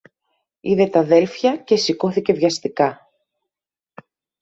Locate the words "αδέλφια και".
0.95-1.75